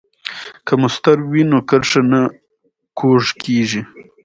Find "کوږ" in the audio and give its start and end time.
2.99-3.23